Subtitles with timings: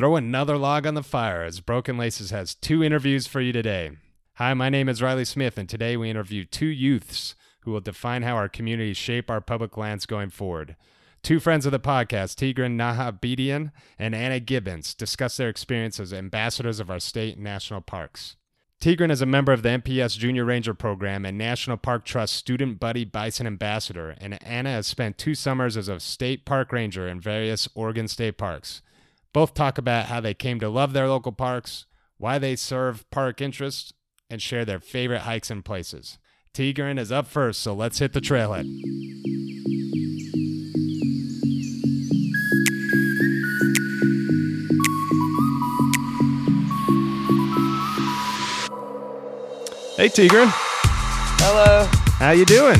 [0.00, 3.90] throw another log on the fire as Broken Laces has two interviews for you today.
[4.36, 7.34] Hi, my name is Riley Smith, and today we interview two youths
[7.64, 10.74] who will define how our communities shape our public lands going forward.
[11.22, 16.80] Two friends of the podcast, Tigran Nahabedian and Anna Gibbons, discuss their experience as ambassadors
[16.80, 18.36] of our state and national parks.
[18.80, 22.80] Tigran is a member of the NPS Junior Ranger Program and National Park Trust Student
[22.80, 27.20] Buddy Bison Ambassador, and Anna has spent two summers as a state park ranger in
[27.20, 28.80] various Oregon state parks.
[29.32, 31.86] Both talk about how they came to love their local parks,
[32.18, 33.92] why they serve park interests,
[34.28, 36.18] and share their favorite hikes and places.
[36.52, 38.66] Tigran is up first, so let's hit the trailhead.
[49.96, 50.48] Hey Tigran,
[51.42, 51.84] Hello.
[52.18, 52.78] how you doing?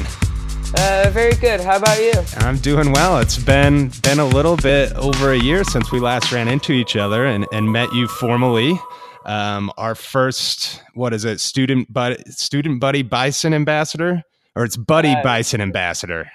[0.76, 1.60] Uh, very good.
[1.60, 2.12] How about you?
[2.38, 3.18] I'm doing well.
[3.18, 6.96] It's been been a little bit over a year since we last ran into each
[6.96, 8.78] other and, and met you formally.
[9.26, 14.22] Um, our first, what is it, student buddy, student buddy Bison ambassador,
[14.54, 16.30] or it's Buddy Uh, Bison ambassador.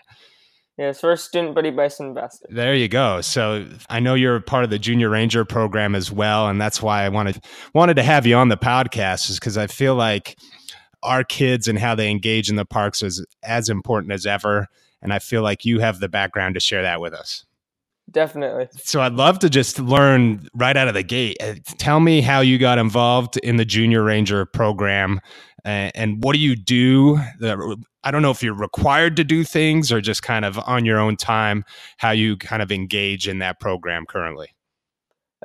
[0.77, 2.47] Yes, first student buddy bison ambassador.
[2.53, 3.21] There you go.
[3.21, 6.81] So I know you're a part of the Junior Ranger program as well, and that's
[6.81, 7.41] why I wanted
[7.73, 10.35] wanted to have you on the podcast, is because I feel like
[11.05, 14.67] our kids and how they engage in the parks is as important as ever,
[15.01, 17.45] and I feel like you have the background to share that with us.
[18.11, 18.67] Definitely.
[18.73, 21.37] So I'd love to just learn right out of the gate.
[21.41, 25.19] Uh, Tell me how you got involved in the Junior Ranger program,
[25.65, 27.17] uh, and what do you do?
[27.39, 30.85] The- I don't know if you're required to do things or just kind of on
[30.85, 31.65] your own time.
[31.97, 34.54] How you kind of engage in that program currently?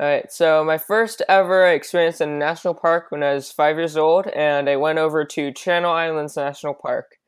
[0.00, 0.32] All right.
[0.32, 4.28] So my first ever experience in a national park when I was five years old,
[4.28, 7.18] and I went over to Channel Islands National Park.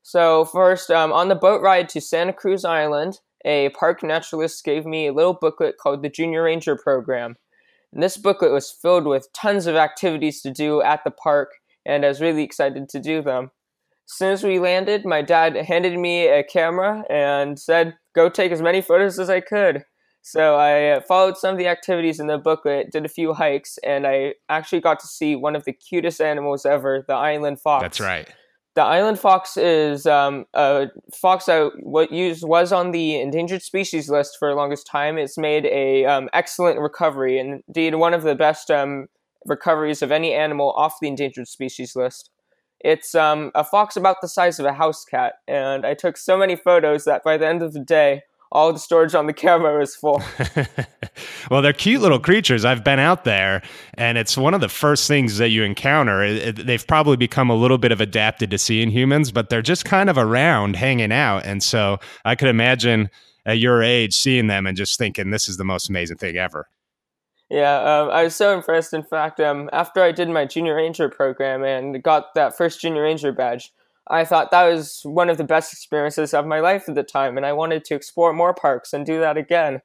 [0.00, 4.86] So first, um, on the boat ride to Santa Cruz Island, a park naturalist gave
[4.86, 7.36] me a little booklet called the Junior Ranger Program.
[7.92, 11.50] And this booklet was filled with tons of activities to do at the park,
[11.84, 13.50] and I was really excited to do them.
[14.08, 18.50] As soon as we landed, my dad handed me a camera and said, "Go take
[18.50, 19.84] as many photos as I could."
[20.26, 23.78] So I uh, followed some of the activities in the booklet, did a few hikes,
[23.84, 27.82] and I actually got to see one of the cutest animals ever, the island fox.
[27.82, 28.26] That's right.
[28.74, 34.08] The island fox is um, a fox that what used was on the endangered species
[34.08, 35.18] list for the longest time.
[35.18, 39.08] It's made a um, excellent recovery, and indeed one of the best um,
[39.44, 42.30] recoveries of any animal off the endangered species list.
[42.80, 46.38] It's um, a fox about the size of a house cat, and I took so
[46.38, 48.22] many photos that by the end of the day,
[48.54, 50.22] all the storage on the camera was full.
[51.50, 52.64] well, they're cute little creatures.
[52.64, 53.62] I've been out there,
[53.94, 56.22] and it's one of the first things that you encounter.
[56.22, 59.60] It- it- they've probably become a little bit of adapted to seeing humans, but they're
[59.62, 61.44] just kind of around hanging out.
[61.44, 63.10] And so I could imagine
[63.44, 66.68] at your age seeing them and just thinking, this is the most amazing thing ever.
[67.50, 68.94] Yeah, um, I was so impressed.
[68.94, 73.02] In fact, um, after I did my junior ranger program and got that first junior
[73.02, 73.70] ranger badge,
[74.08, 77.36] I thought that was one of the best experiences of my life at the time,
[77.36, 79.80] and I wanted to explore more parks and do that again.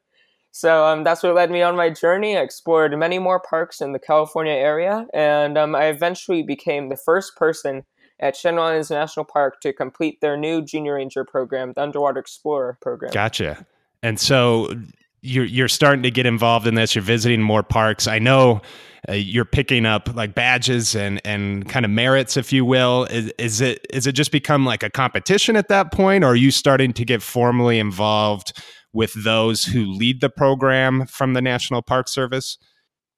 [0.52, 2.36] So um, that's what led me on my journey.
[2.36, 6.98] I explored many more parks in the California area, and um, I eventually became the
[6.98, 7.84] first person
[8.20, 12.78] at Channel Islands National Park to complete their new junior ranger program, the Underwater Explorer
[12.82, 13.12] program.
[13.14, 13.66] Gotcha.
[14.04, 14.74] And so
[15.22, 16.96] you're you're starting to get involved in this.
[16.96, 18.08] You're visiting more parks.
[18.08, 18.62] I know
[19.08, 23.06] uh, you're picking up like badges and and kind of merits, if you will.
[23.06, 26.36] Is, is it is it just become like a competition at that point, or are
[26.36, 28.58] you starting to get formally involved
[28.94, 32.58] with those who lead the program from the National Park Service?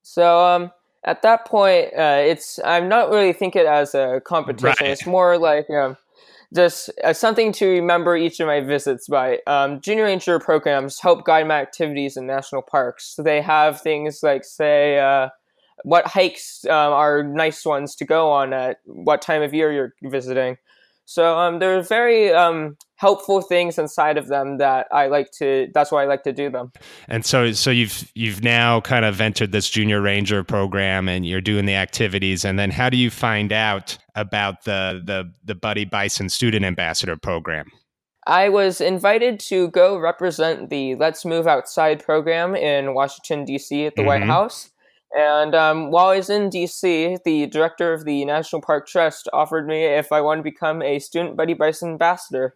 [0.01, 0.71] So um,
[1.03, 4.85] at that point, uh, it's I'm not really think it as a competition.
[4.85, 4.91] Right.
[4.91, 5.97] It's more like um,
[6.53, 9.39] just uh, something to remember each of my visits by.
[9.47, 13.15] Um, junior ranger programs help guide my activities in national parks.
[13.15, 14.99] So they have things like say.
[14.99, 15.29] Uh,
[15.83, 19.93] what hikes um, are nice ones to go on at what time of year you're
[20.11, 20.57] visiting?
[21.11, 25.67] So um, there are very um, helpful things inside of them that I like to.
[25.73, 26.71] That's why I like to do them.
[27.09, 31.41] And so, so you've you've now kind of entered this junior ranger program, and you're
[31.41, 32.45] doing the activities.
[32.45, 37.17] And then, how do you find out about the the the Buddy Bison Student Ambassador
[37.17, 37.65] program?
[38.25, 43.85] I was invited to go represent the Let's Move Outside program in Washington, D.C.
[43.85, 44.27] at the White Mhm.
[44.27, 44.70] House.
[45.17, 49.67] And um, while I was in D.C., the director of the National Park Trust offered
[49.67, 52.55] me if I wanted to become a Student Buddy Bison ambassador.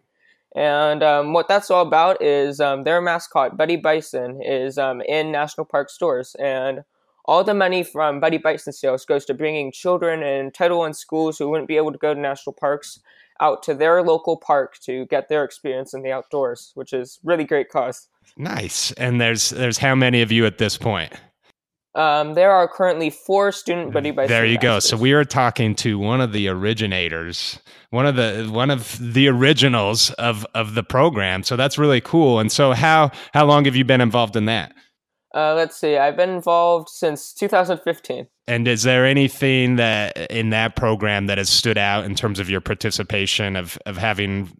[0.54, 5.30] And um, what that's all about is um, their mascot, Buddy Bison, is um, in
[5.30, 6.34] national park stores.
[6.36, 6.82] And
[7.26, 11.38] all the money from Buddy Bison sales goes to bringing children in Title I schools
[11.38, 13.00] who wouldn't be able to go to national parks
[13.38, 17.44] out to their local park to get their experience in the outdoors, which is really
[17.44, 18.08] great cause.
[18.38, 18.92] Nice.
[18.92, 21.12] And there's there's how many of you at this point?
[21.96, 24.28] Um, there are currently four student buddy bison.
[24.28, 24.80] There you go.
[24.80, 27.58] So we are talking to one of the originators,
[27.88, 31.42] one of the one of the originals of of the program.
[31.42, 32.38] So that's really cool.
[32.38, 34.74] And so how how long have you been involved in that?
[35.34, 35.96] Uh, let's see.
[35.96, 38.26] I've been involved since 2015.
[38.46, 42.50] And is there anything that in that program that has stood out in terms of
[42.50, 44.54] your participation of of having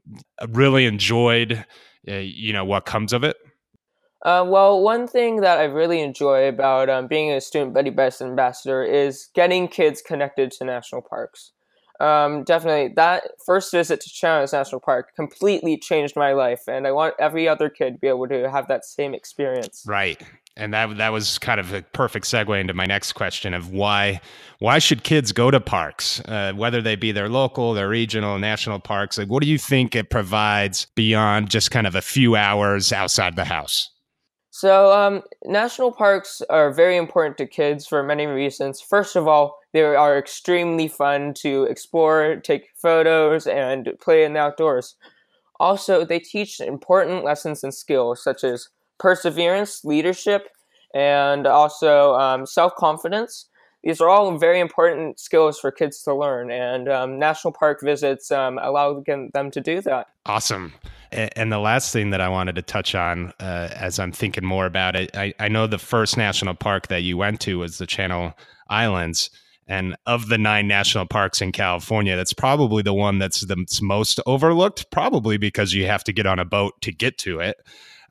[0.48, 1.66] really enjoyed,
[2.08, 3.36] uh, you know, what comes of it?
[4.24, 8.28] Uh, well, one thing that I really enjoy about um, being a student buddy bison
[8.28, 11.52] ambassador is getting kids connected to national parks.
[12.00, 16.86] Um, definitely, that first visit to Channel Islands National Park completely changed my life, and
[16.86, 19.82] I want every other kid to be able to have that same experience.
[19.86, 20.20] Right,
[20.58, 24.20] and that that was kind of a perfect segue into my next question of why
[24.58, 28.78] why should kids go to parks, uh, whether they be their local, their regional, national
[28.78, 29.16] parks?
[29.16, 33.36] Like, what do you think it provides beyond just kind of a few hours outside
[33.36, 33.90] the house?
[34.58, 38.80] So, um, national parks are very important to kids for many reasons.
[38.80, 44.38] First of all, they are extremely fun to explore, take photos, and play in the
[44.40, 44.96] outdoors.
[45.60, 50.48] Also, they teach important lessons and skills such as perseverance, leadership,
[50.94, 53.50] and also um, self confidence.
[53.84, 58.30] These are all very important skills for kids to learn, and um, national park visits
[58.30, 60.06] um, allow them to do that.
[60.24, 60.72] Awesome.
[61.12, 64.66] And the last thing that I wanted to touch on uh, as I'm thinking more
[64.66, 67.86] about it, I, I know the first national park that you went to was the
[67.86, 68.34] Channel
[68.68, 69.30] Islands.
[69.68, 74.20] And of the nine national parks in California, that's probably the one that's the most
[74.26, 77.56] overlooked, probably because you have to get on a boat to get to it.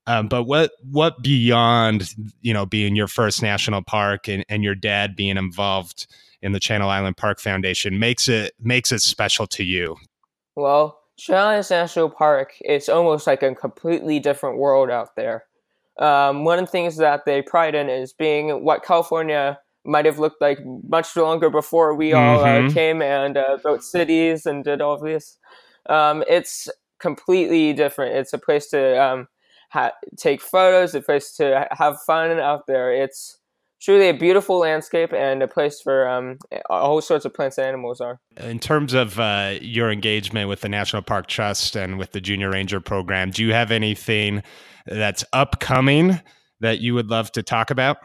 [0.07, 4.75] Um, but what what beyond you know being your first national park and, and your
[4.75, 6.07] dad being involved
[6.41, 9.95] in the Channel Island Park Foundation makes it makes it special to you?
[10.55, 15.45] Well, Channel Islands National Park is almost like a completely different world out there.
[15.97, 20.19] Um, one of the things that they pride in is being what California might have
[20.19, 22.67] looked like much longer before we all uh, mm-hmm.
[22.67, 25.37] uh, came and uh, built cities and did all of this.
[25.87, 26.67] Um, it's
[26.99, 28.15] completely different.
[28.15, 29.27] It's a place to um,
[29.69, 32.91] ha- take photos, a place to have fun out there.
[32.91, 33.37] It's
[33.85, 36.39] truly a beautiful landscape and a place for um,
[36.71, 38.19] all sorts of plants and animals are.
[38.37, 42.49] In terms of uh, your engagement with the National Park Trust and with the Junior
[42.49, 44.41] Ranger program, do you have anything
[44.87, 46.19] that's upcoming
[46.61, 47.97] that you would love to talk about?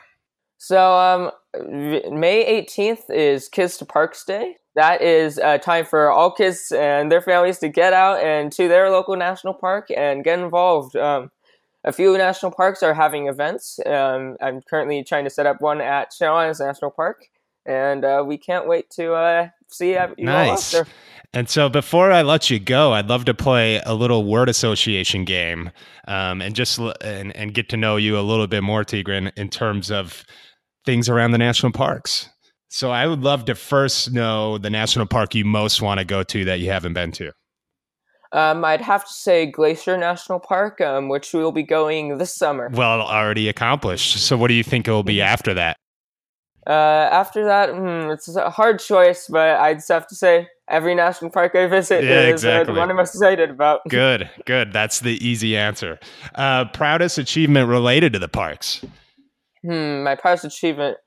[0.58, 4.56] So, um, May 18th is Kids to Parks Day.
[4.76, 8.68] That is a time for all kids and their families to get out and to
[8.68, 10.94] their local national park and get involved.
[10.94, 11.30] Um,
[11.84, 13.80] a few national parks are having events.
[13.86, 17.26] Um, I'm currently trying to set up one at Channel National Park,
[17.66, 20.74] and uh, we can't wait to uh, see you nice.
[20.74, 20.84] all
[21.32, 25.24] And so, before I let you go, I'd love to play a little word association
[25.24, 25.70] game,
[26.08, 29.48] um, and just and, and get to know you a little bit more, Tigran, in
[29.48, 30.24] terms of
[30.84, 32.28] things around the national parks.
[32.68, 36.24] So, I would love to first know the national park you most want to go
[36.24, 37.32] to that you haven't been to.
[38.32, 42.34] Um, I'd have to say Glacier National Park, um, which we will be going this
[42.34, 42.70] summer.
[42.72, 44.18] Well, already accomplished.
[44.18, 45.76] So, what do you think it will be after that?
[46.66, 50.94] Uh, after that, hmm, it's a hard choice, but I'd just have to say every
[50.94, 52.70] national park I visit yeah, is exactly.
[52.70, 53.80] uh, the one I'm most excited about.
[53.88, 54.72] good, good.
[54.72, 55.98] That's the easy answer.
[56.34, 58.84] Uh, proudest achievement related to the parks?
[59.64, 60.98] Hmm, my proudest achievement.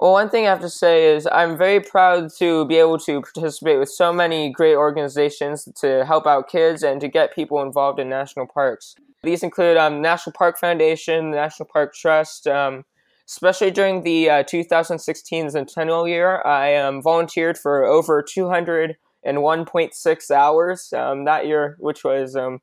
[0.00, 3.20] Well, one thing I have to say is I'm very proud to be able to
[3.20, 7.98] participate with so many great organizations to help out kids and to get people involved
[7.98, 8.94] in national parks.
[9.24, 12.46] These include um, National Park Foundation, National Park Trust.
[12.46, 12.84] Um,
[13.28, 21.24] especially during the uh, 2016 centennial year, I um, volunteered for over 201.6 hours um,
[21.24, 22.60] that year, which was um,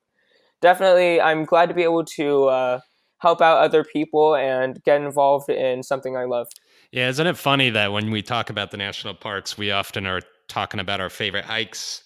[0.61, 2.79] definitely, I'm glad to be able to uh,
[3.19, 6.47] help out other people and get involved in something I love.
[6.95, 10.21] Yeah, isn't it funny that when we talk about the national parks, we often are
[10.47, 12.01] talking about our favorite hikes,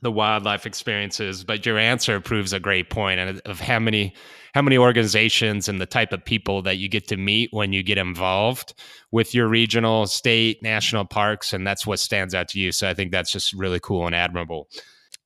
[0.00, 4.14] the wildlife experiences, but your answer proves a great point of how many
[4.54, 7.82] how many organizations and the type of people that you get to meet when you
[7.82, 8.72] get involved
[9.12, 12.72] with your regional, state, national parks and that's what stands out to you.
[12.72, 14.70] So I think that's just really cool and admirable.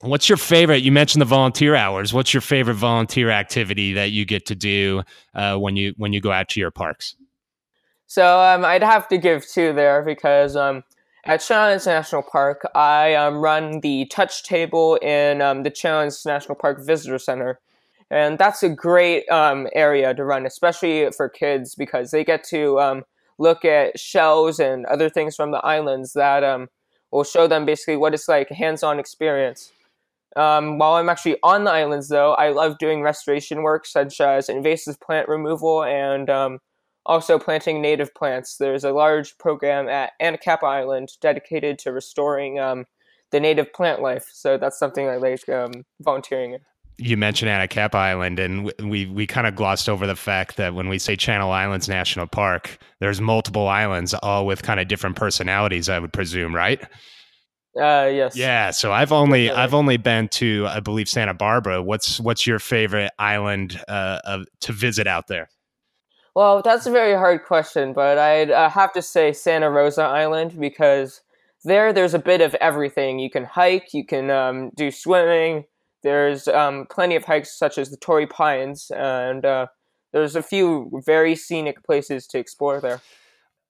[0.01, 0.83] What's your favorite?
[0.83, 2.13] You mentioned the volunteer hours.
[2.13, 5.05] What's your favorite volunteer activity that you get to do
[5.37, 7.15] uh, when you when you go out to your parks?
[8.09, 10.83] So um, I'd have to give two there because um,
[11.25, 15.99] at Channel Islands National Park, I um, run the touch table in um, the Channel
[15.99, 17.61] Islands National Park Visitor Center.
[18.11, 22.81] And that's a great um, area to run, especially for kids because they get to
[22.81, 23.05] um,
[23.37, 26.69] look at shells and other things from the islands that
[27.13, 29.71] will show them basically what it's like, a hands-on experience.
[30.35, 34.99] while I'm actually on the islands, though, I love doing restoration work such as invasive
[34.99, 36.31] plant removal and
[37.07, 38.57] also planting native plants.
[38.57, 42.85] There's a large program at Anacapa Island dedicated to restoring um,
[43.31, 44.29] the native plant life.
[44.33, 46.61] So that's something I like um, volunteering in.
[47.01, 50.89] You mentioned Anacapa Island, and we we kind of glossed over the fact that when
[50.89, 55.89] we say Channel Islands National Park, there's multiple islands, all with kind of different personalities.
[55.89, 56.83] I would presume, right?
[57.77, 58.37] Uh, yes.
[58.37, 58.73] Yeah.
[58.73, 59.63] So I've only Definitely.
[59.63, 61.81] I've only been to I believe Santa Barbara.
[61.81, 65.49] What's what's your favorite island uh, of, to visit out there?
[66.39, 70.57] Well, that's a very hard question, but I'd uh, have to say Santa Rosa Island
[70.57, 71.21] because
[71.65, 73.19] there there's a bit of everything.
[73.19, 75.65] You can hike, you can um, do swimming.
[76.05, 79.67] There's um, plenty of hikes such as the Torrey Pines, and uh,
[80.13, 83.01] there's a few very scenic places to explore there.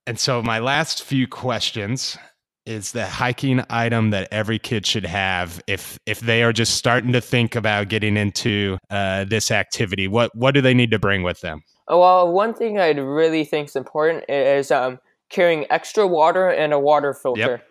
[0.07, 2.19] And so, my last few questions
[2.67, 7.13] is the hiking item that every kid should have if if they are just starting
[7.13, 10.07] to think about getting into uh, this activity.
[10.07, 11.63] What what do they need to bring with them?
[11.89, 14.99] Well, one thing I really think is important is um,
[15.31, 17.63] carrying extra water and a water filter.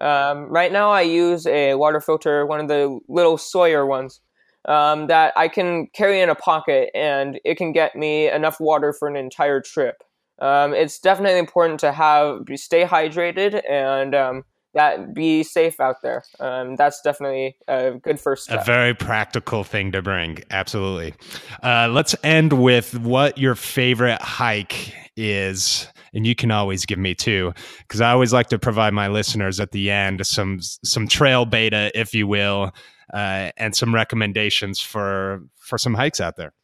[0.00, 0.08] Yep.
[0.08, 4.20] Um, right now, I use a water filter, one of the little Sawyer ones,
[4.66, 8.92] um, that I can carry in a pocket, and it can get me enough water
[8.92, 10.02] for an entire trip.
[10.40, 16.22] Um, it's definitely important to have stay hydrated and um, that be safe out there.
[16.40, 18.62] Um, that's definitely a good first step.
[18.62, 20.42] A very practical thing to bring.
[20.50, 21.14] Absolutely.
[21.62, 27.14] Uh, let's end with what your favorite hike is and you can always give me
[27.14, 31.44] two because I always like to provide my listeners at the end some some trail
[31.44, 32.72] beta, if you will,
[33.12, 36.54] uh, and some recommendations for for some hikes out there.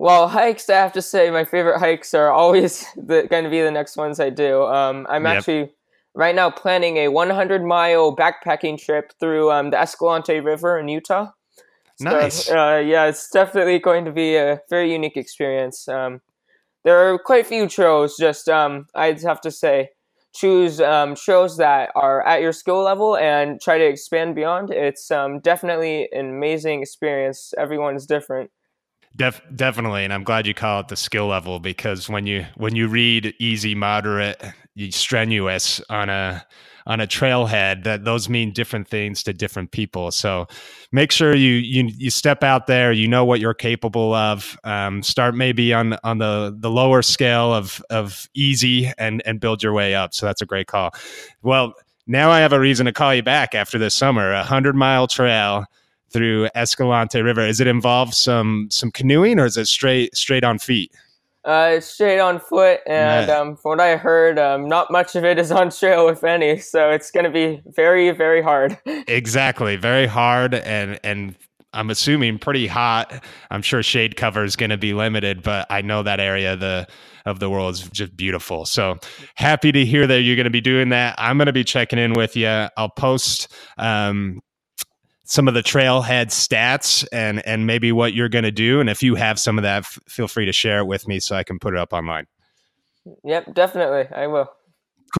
[0.00, 3.70] Well, hikes, I have to say, my favorite hikes are always going to be the
[3.70, 4.62] next ones I do.
[4.62, 5.38] Um, I'm yep.
[5.38, 5.72] actually
[6.18, 11.30] right now planning a 100 mile backpacking trip through um, the Escalante River in Utah.
[11.96, 12.50] So, nice.
[12.50, 15.88] Uh, yeah, it's definitely going to be a very unique experience.
[15.88, 16.20] Um,
[16.84, 18.16] there are quite a few trails.
[18.18, 19.90] Just um, I'd have to say,
[20.34, 24.70] choose um, trails that are at your skill level and try to expand beyond.
[24.70, 27.54] It's um, definitely an amazing experience.
[27.56, 28.50] Everyone's different.
[29.16, 32.76] Def- definitely, and I'm glad you call it the skill level because when you when
[32.76, 34.40] you read easy, moderate,
[34.90, 36.44] strenuous on a
[36.88, 40.10] on a trailhead that those mean different things to different people.
[40.10, 40.46] So
[40.90, 45.02] make sure you you, you step out there you know what you're capable of um,
[45.02, 49.74] start maybe on on the the lower scale of of easy and and build your
[49.74, 50.14] way up.
[50.14, 50.90] So that's a great call.
[51.42, 51.74] Well
[52.10, 55.06] now i have a reason to call you back after this summer a hundred mile
[55.06, 55.66] trail
[56.10, 57.46] through escalante river.
[57.46, 60.90] Is it involve some some canoeing or is it straight straight on feet
[61.48, 65.38] uh, straight on foot, and um, from what I heard, um, not much of it
[65.38, 66.58] is on trail, if any.
[66.58, 68.78] So it's going to be very, very hard.
[68.86, 71.34] exactly, very hard, and and
[71.72, 73.24] I'm assuming pretty hot.
[73.50, 76.86] I'm sure shade cover is going to be limited, but I know that area the
[77.24, 78.66] of the world is just beautiful.
[78.66, 78.98] So
[79.34, 81.14] happy to hear that you're going to be doing that.
[81.16, 82.48] I'm going to be checking in with you.
[82.76, 84.40] I'll post um,
[85.28, 88.80] some of the trailhead stats and and maybe what you're going to do.
[88.80, 91.20] And if you have some of that f- feel free to share it with me
[91.20, 92.26] so i can put it up online.
[93.24, 94.08] Yep definitely.
[94.14, 94.50] I will.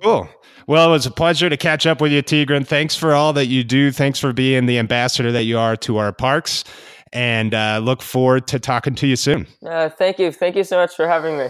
[0.03, 0.29] Cool.
[0.67, 3.47] Well it was a pleasure to catch up with you tigran thanks for all that
[3.47, 3.93] you do.
[3.93, 6.65] Thanks for being the ambassador that you are to our parks.
[7.13, 9.47] And uh, look forward to talking to you soon.
[9.65, 10.31] Uh, thank you.
[10.33, 11.49] Thank you so much for having me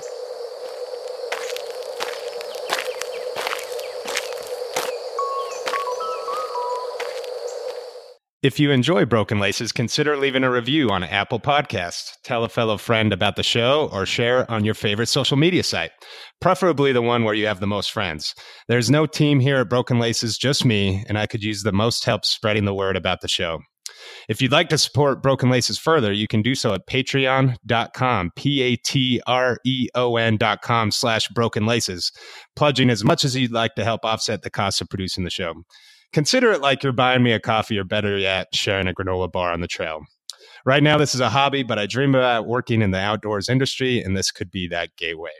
[8.41, 12.13] If you enjoy Broken Laces, consider leaving a review on Apple Podcasts.
[12.23, 15.91] Tell a fellow friend about the show or share on your favorite social media site,
[16.41, 18.37] preferably the one where you have the most friends.
[18.69, 22.05] There's no team here at Broken Laces, just me, and I could use the most
[22.05, 23.59] help spreading the word about the show.
[24.29, 28.81] If you'd like to support Broken Laces further, you can do so at patreon.com, P-A-T-R-E-O-N.com
[30.93, 32.13] slash broken laces,
[32.55, 35.55] pledging as much as you'd like to help offset the cost of producing the show.
[36.13, 39.53] Consider it like you're buying me a coffee or better yet, sharing a granola bar
[39.53, 40.01] on the trail.
[40.65, 44.01] Right now, this is a hobby, but I dream about working in the outdoors industry,
[44.01, 45.31] and this could be that gateway.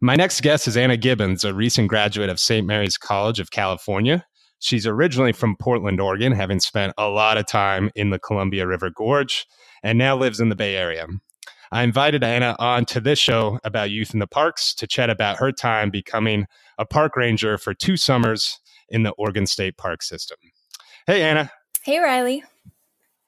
[0.00, 2.66] My next guest is Anna Gibbons, a recent graduate of St.
[2.66, 4.24] Mary's College of California.
[4.58, 8.90] She's originally from Portland, Oregon, having spent a lot of time in the Columbia River
[8.90, 9.46] Gorge,
[9.82, 11.06] and now lives in the Bay Area.
[11.72, 15.38] I invited Anna on to this show about youth in the parks to chat about
[15.38, 16.46] her time becoming
[16.78, 20.38] a park ranger for two summers in the Oregon State Park system.
[21.06, 21.50] Hey, Anna.
[21.82, 22.42] Hey, Riley.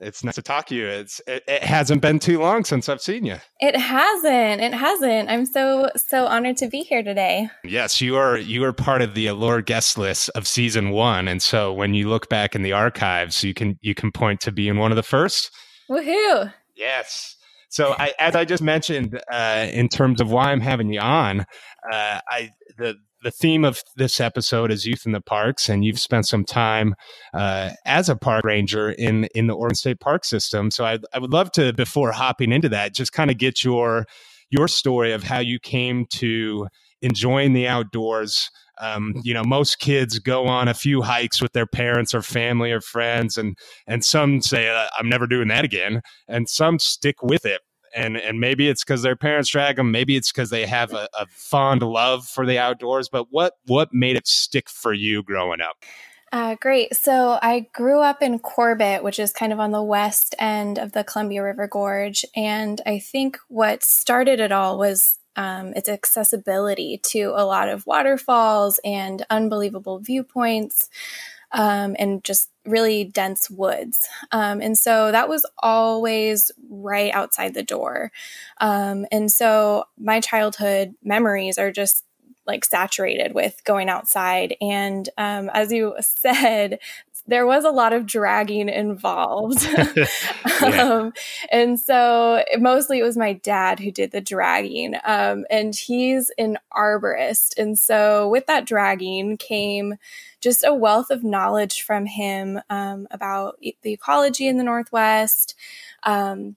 [0.00, 0.86] It's nice to talk to you.
[0.86, 3.36] It's it, it, hasn't been too long since I've seen you.
[3.58, 4.60] It hasn't.
[4.60, 5.28] It hasn't.
[5.28, 7.48] I'm so so honored to be here today.
[7.64, 11.42] Yes, you are you are part of the Allure guest list of season 1 and
[11.42, 14.76] so when you look back in the archives, you can you can point to being
[14.76, 15.50] one of the first.
[15.90, 16.52] Woohoo.
[16.76, 17.34] Yes.
[17.70, 21.40] So, I, as I just mentioned, uh, in terms of why I'm having you on,
[21.92, 25.98] uh, I the the theme of this episode is youth in the parks, and you've
[25.98, 26.94] spent some time
[27.34, 30.70] uh, as a park ranger in in the Oregon State Park System.
[30.70, 34.06] So, I, I would love to, before hopping into that, just kind of get your
[34.50, 36.68] your story of how you came to
[37.02, 38.50] enjoying the outdoors.
[38.80, 42.70] Um, you know, most kids go on a few hikes with their parents or family
[42.70, 43.56] or friends, and
[43.86, 47.60] and some say, uh, "I'm never doing that again," and some stick with it.
[47.98, 49.90] And and maybe it's because their parents drag them.
[49.90, 53.08] Maybe it's because they have a, a fond love for the outdoors.
[53.08, 55.76] But what what made it stick for you growing up?
[56.30, 56.94] Uh, great.
[56.94, 60.92] So I grew up in Corbett, which is kind of on the west end of
[60.92, 62.24] the Columbia River Gorge.
[62.36, 67.86] And I think what started it all was um, its accessibility to a lot of
[67.86, 70.90] waterfalls and unbelievable viewpoints.
[71.52, 74.06] Um, and just really dense woods.
[74.32, 78.12] Um, and so that was always right outside the door.
[78.60, 82.04] Um, and so my childhood memories are just
[82.48, 84.56] like saturated with going outside.
[84.60, 86.80] And um, as you said,
[87.28, 89.62] there was a lot of dragging involved.
[90.62, 90.82] yeah.
[90.82, 91.12] um,
[91.52, 94.94] and so mostly it was my dad who did the dragging.
[95.04, 97.56] Um, and he's an arborist.
[97.58, 99.96] And so with that dragging came
[100.40, 105.54] just a wealth of knowledge from him um, about the ecology in the Northwest.
[106.04, 106.56] Um,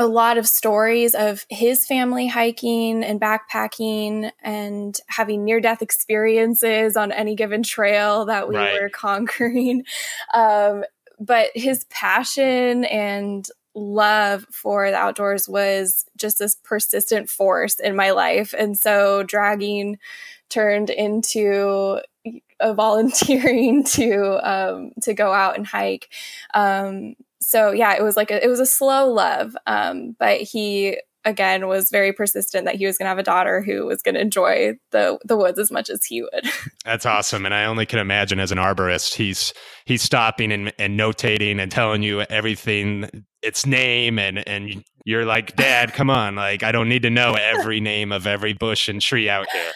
[0.00, 6.96] a lot of stories of his family hiking and backpacking and having near death experiences
[6.96, 8.80] on any given trail that we right.
[8.80, 9.84] were conquering.
[10.32, 10.84] Um,
[11.18, 18.12] but his passion and love for the outdoors was just this persistent force in my
[18.12, 18.54] life.
[18.58, 19.98] And so dragging
[20.48, 22.00] turned into
[22.58, 26.08] a volunteering to um, to go out and hike.
[26.54, 29.56] Um, so yeah, it was like a, it was a slow love.
[29.66, 33.60] Um, but he again was very persistent that he was going to have a daughter
[33.60, 36.50] who was going to enjoy the the woods as much as he would.
[36.84, 39.52] That's awesome, and I only can imagine as an arborist, he's
[39.84, 45.56] he's stopping and, and notating and telling you everything, its name, and and you're like,
[45.56, 49.00] Dad, come on, like I don't need to know every name of every bush and
[49.00, 49.72] tree out here.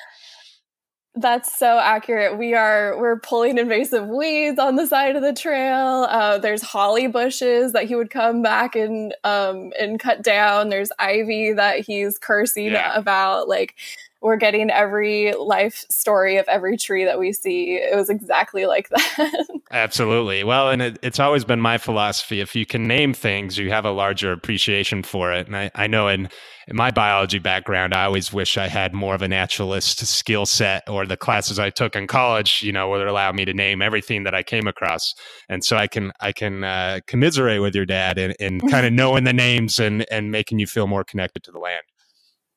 [1.16, 2.38] That's so accurate.
[2.38, 6.08] We are we're pulling invasive weeds on the side of the trail.
[6.10, 10.70] Uh, there's holly bushes that he would come back and um, and cut down.
[10.70, 12.92] There's ivy that he's cursing yeah.
[12.96, 13.48] about.
[13.48, 13.76] Like
[14.24, 17.74] we're getting every life story of every tree that we see.
[17.74, 19.48] It was exactly like that.
[19.70, 20.42] Absolutely.
[20.44, 23.84] Well, and it, it's always been my philosophy if you can name things, you have
[23.84, 25.46] a larger appreciation for it.
[25.46, 26.30] And I, I know in,
[26.66, 30.88] in my biology background, I always wish I had more of a naturalist skill set
[30.88, 34.24] or the classes I took in college, you know, would allow me to name everything
[34.24, 35.12] that I came across.
[35.50, 38.94] And so I can, I can uh, commiserate with your dad in, in kind of
[38.94, 41.82] knowing the names and, and making you feel more connected to the land.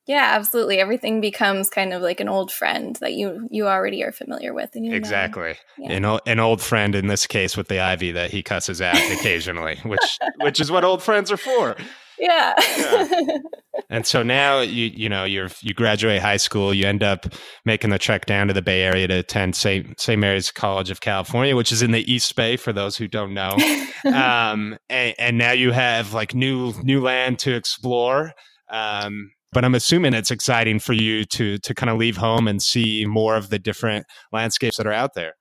[0.07, 0.79] Yeah, absolutely.
[0.79, 4.69] Everything becomes kind of like an old friend that you you already are familiar with,
[4.73, 5.91] and you exactly yeah.
[5.91, 9.77] an an old friend in this case with the ivy that he cusses at occasionally,
[9.83, 11.75] which which is what old friends are for.
[12.17, 12.55] Yeah.
[12.77, 13.37] yeah.
[13.91, 17.27] And so now you you know you're you graduate high school, you end up
[17.63, 19.99] making the trek down to the Bay Area to attend St.
[19.99, 20.19] St.
[20.19, 23.55] Mary's College of California, which is in the East Bay for those who don't know.
[24.05, 28.33] um, and, and now you have like new new land to explore.
[28.69, 32.61] Um, but I'm assuming it's exciting for you to to kind of leave home and
[32.61, 35.33] see more of the different landscapes that are out there.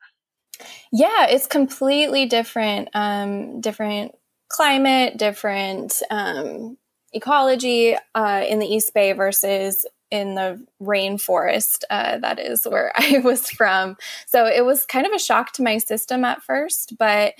[0.92, 4.12] Yeah, it's completely different, um, different
[4.48, 6.78] climate, different um,
[7.12, 11.82] ecology uh, in the East Bay versus in the rainforest.
[11.90, 13.96] Uh, that is where I was from.
[14.26, 17.34] So it was kind of a shock to my system at first, but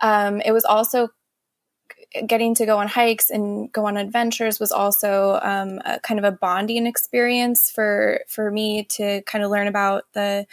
[0.00, 1.08] um, it was also
[2.26, 6.32] getting to go on hikes and go on adventures was also um, kind of a
[6.32, 10.46] bonding experience for for me to kind of learn about the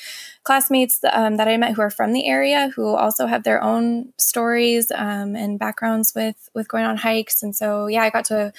[0.43, 4.13] classmates um, that I met who are from the area who also have their own
[4.17, 7.43] stories um, and backgrounds with with going on hikes.
[7.43, 8.53] And so yeah I got to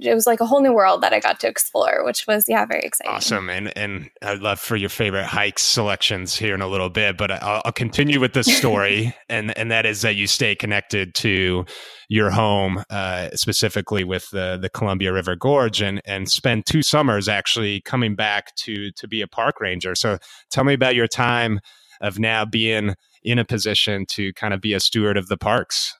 [0.00, 2.64] it was like a whole new world that I got to explore, which was yeah,
[2.64, 3.12] very exciting.
[3.12, 7.18] Awesome, and and I'd love for your favorite hike selections here in a little bit,
[7.18, 11.14] but I'll, I'll continue with this story, and and that is that you stay connected
[11.16, 11.66] to
[12.08, 17.28] your home, uh, specifically with the the Columbia River Gorge, and and spend two summers
[17.28, 19.94] actually coming back to to be a park ranger.
[19.94, 20.18] So
[20.50, 21.60] tell me about your time
[22.00, 25.94] of now being in a position to kind of be a steward of the parks.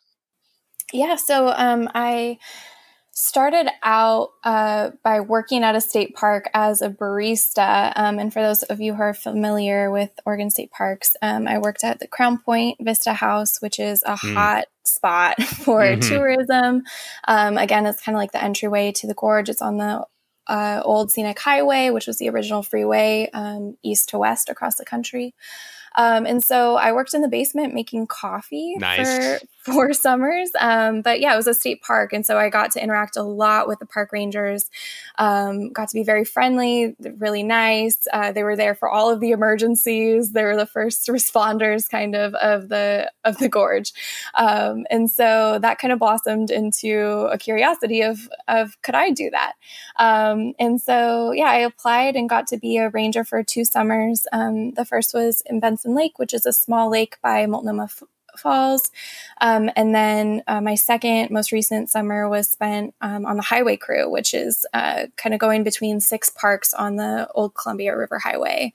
[0.92, 2.38] Yeah, so um, I
[3.14, 7.92] started out uh, by working at a state park as a barista.
[7.94, 11.58] Um, and for those of you who are familiar with Oregon State Parks, um, I
[11.58, 14.34] worked at the Crown Point Vista House, which is a mm.
[14.34, 16.00] hot spot for mm-hmm.
[16.00, 16.82] tourism.
[17.28, 19.50] Um, again, it's kind of like the entryway to the gorge.
[19.50, 20.06] It's on the
[20.46, 24.84] uh, old scenic highway, which was the original freeway um, east to west across the
[24.86, 25.34] country.
[25.94, 29.40] Um, and so I worked in the basement making coffee nice.
[29.40, 30.50] for four summers.
[30.58, 32.12] Um, but yeah, it was a state park.
[32.12, 34.68] And so I got to interact a lot with the park rangers,
[35.18, 38.06] um, got to be very friendly, really nice.
[38.12, 40.32] Uh, they were there for all of the emergencies.
[40.32, 43.92] They were the first responders kind of of the, of the gorge.
[44.34, 49.30] Um, and so that kind of blossomed into a curiosity of, of could I do
[49.30, 49.52] that?
[49.96, 54.26] Um, and so, yeah, I applied and got to be a ranger for two summers.
[54.32, 57.88] Um, the first was in Benson Lake, which is a small lake by Multnomah
[58.36, 58.90] Falls.
[59.40, 63.76] Um, and then uh, my second most recent summer was spent um, on the highway
[63.76, 68.18] crew, which is uh, kind of going between six parks on the old Columbia River
[68.18, 68.72] Highway.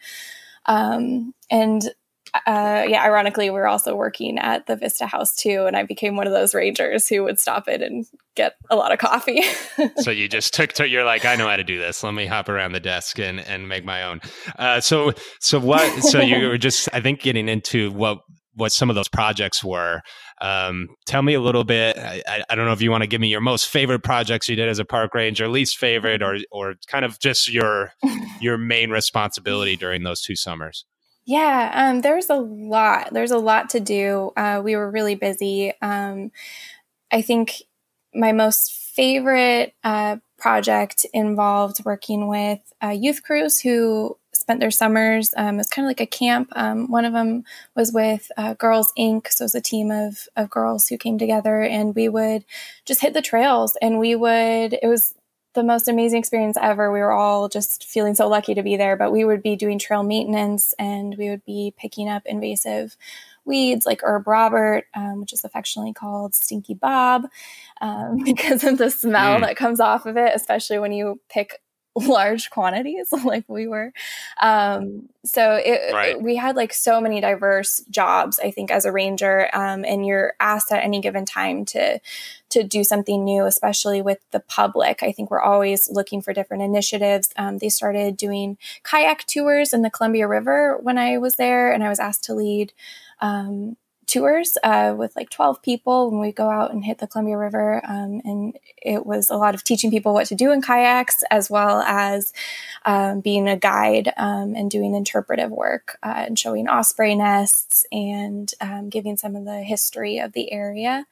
[0.67, 1.89] Um, and
[2.33, 6.15] uh, yeah, ironically, we are also working at the Vista House too, and I became
[6.15, 9.41] one of those rangers who would stop it and get a lot of coffee.
[9.97, 12.03] so you just took to you're like, I know how to do this.
[12.03, 14.21] Let me hop around the desk and and make my own.
[14.57, 16.03] Uh, so so what?
[16.03, 18.19] So you were just I think getting into what
[18.57, 20.01] what some of those projects were.
[20.41, 21.97] Um, tell me a little bit.
[21.97, 24.55] I, I, don't know if you want to give me your most favorite projects you
[24.55, 27.93] did as a park ranger, least favorite, or or kind of just your
[28.41, 30.85] your main responsibility during those two summers.
[31.27, 33.09] Yeah, um, there's a lot.
[33.13, 34.31] There's a lot to do.
[34.37, 35.73] Uh, we were really busy.
[35.81, 36.31] Um,
[37.11, 37.63] I think
[38.15, 45.33] my most favorite uh, project involved working with uh, youth crews who spent their summers.
[45.37, 46.49] Um, it was kind of like a camp.
[46.55, 47.43] Um, one of them
[47.75, 51.17] was with uh, Girls Inc., so it was a team of of girls who came
[51.19, 52.45] together, and we would
[52.85, 54.79] just hit the trails, and we would.
[54.81, 55.13] It was
[55.57, 56.91] the most amazing experience ever.
[56.91, 59.79] We were all just feeling so lucky to be there, but we would be doing
[59.79, 62.95] trail maintenance, and we would be picking up invasive
[63.43, 67.23] weeds like herb Robert, um, which is affectionately called Stinky Bob,
[67.81, 69.41] um, because of the smell mm.
[69.41, 71.59] that comes off of it, especially when you pick
[72.07, 73.91] large quantities like we were.
[74.41, 76.11] Um, so it, right.
[76.11, 80.05] it, we had like so many diverse jobs i think as a ranger um, and
[80.05, 81.99] you're asked at any given time to
[82.49, 85.03] to do something new especially with the public.
[85.03, 87.29] I think we're always looking for different initiatives.
[87.35, 91.83] Um, they started doing kayak tours in the columbia river when i was there and
[91.83, 92.73] i was asked to lead
[93.19, 93.75] um,
[94.07, 97.81] tours uh, with like 12 people when we go out and hit the Columbia River.
[97.87, 101.49] Um, and it was a lot of teaching people what to do in kayaks, as
[101.49, 102.33] well as
[102.85, 108.53] um, being a guide um, and doing interpretive work uh, and showing osprey nests and
[108.61, 111.05] um, giving some of the history of the area.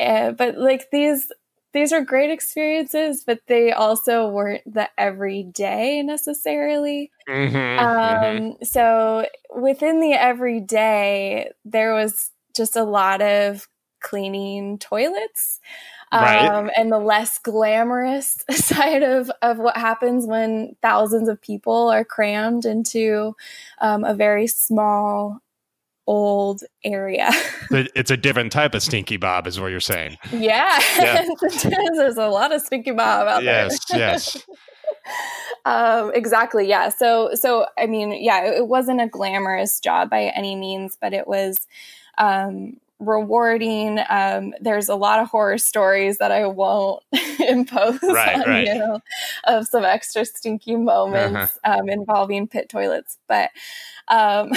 [0.00, 1.30] Uh, but like these
[1.72, 7.10] these are great experiences, but they also weren't the everyday necessarily.
[7.28, 7.78] Mm-hmm, mm-hmm.
[7.78, 8.64] um, mm-hmm.
[8.64, 13.68] So within the everyday, there was just a lot of
[14.00, 15.60] cleaning toilets.
[16.12, 16.46] Right.
[16.46, 22.04] Um, and the less glamorous side of, of what happens when thousands of people are
[22.04, 23.36] crammed into
[23.80, 25.40] um, a very small
[26.10, 27.30] old area.
[27.70, 30.18] it's a different type of stinky bob, is what you're saying.
[30.32, 31.24] Yeah, yeah.
[31.94, 33.98] there's a lot of stinky bob out yes, there.
[34.00, 34.46] Yes, yes.
[35.64, 36.68] um, exactly.
[36.68, 36.88] Yeah.
[36.88, 41.12] So, so I mean, yeah, it, it, wasn't a glamorous job by any means, but
[41.12, 41.68] it was
[42.18, 44.00] um, rewarding.
[44.08, 47.04] Um, there's a lot of horror stories that I won't
[47.38, 48.66] impose right, on right.
[48.66, 48.98] you
[49.44, 51.78] of some extra stinky moments uh-huh.
[51.78, 53.50] um, involving pit toilets, but
[54.08, 54.50] um,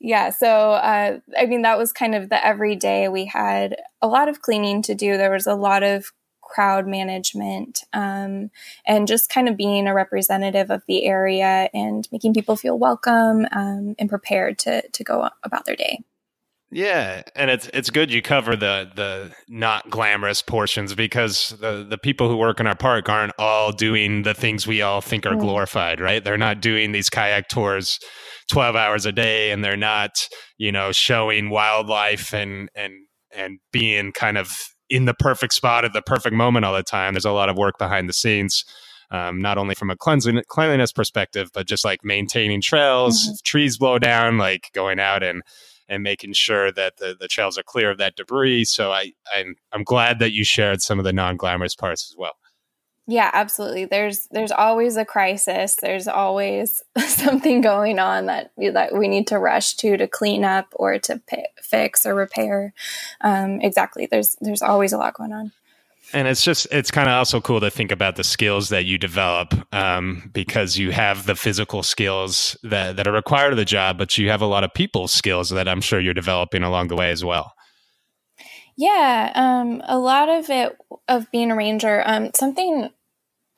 [0.00, 4.28] yeah so uh, i mean that was kind of the everyday we had a lot
[4.28, 5.16] of cleaning to do.
[5.16, 8.50] There was a lot of crowd management um,
[8.84, 13.46] and just kind of being a representative of the area and making people feel welcome
[13.52, 16.00] um, and prepared to to go about their day
[16.72, 21.98] yeah, and it's it's good you cover the the not glamorous portions because the the
[21.98, 25.34] people who work in our park aren't all doing the things we all think are
[25.34, 25.40] mm.
[25.40, 26.22] glorified, right?
[26.22, 27.98] They're not doing these kayak tours
[28.50, 30.28] 12 hours a day and they're not,
[30.58, 32.92] you know, showing wildlife and and
[33.34, 34.56] and being kind of
[34.88, 37.14] in the perfect spot at the perfect moment all the time.
[37.14, 38.64] There's a lot of work behind the scenes.
[39.12, 43.34] Um, not only from a cleanliness perspective, but just like maintaining trails, mm-hmm.
[43.44, 45.42] trees blow down, like going out and
[45.90, 48.64] and making sure that the, the trails are clear of that debris.
[48.64, 52.16] So I, I'm, I'm glad that you shared some of the non glamorous parts as
[52.16, 52.36] well.
[53.06, 53.86] Yeah, absolutely.
[53.86, 55.76] There's there's always a crisis.
[55.82, 60.68] There's always something going on that that we need to rush to to clean up
[60.74, 61.20] or to
[61.60, 62.72] fix or repair.
[63.20, 64.06] Um, exactly.
[64.06, 65.50] There's there's always a lot going on.
[66.12, 68.98] And it's just it's kind of also cool to think about the skills that you
[68.98, 73.98] develop um, because you have the physical skills that that are required of the job,
[73.98, 76.96] but you have a lot of people skills that I'm sure you're developing along the
[76.96, 77.52] way as well.
[78.76, 82.02] Yeah, um, a lot of it of being a ranger.
[82.04, 82.90] Um, something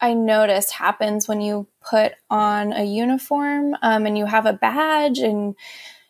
[0.01, 5.21] I noticed happens when you put on a uniform um, and you have a badge
[5.21, 5.55] and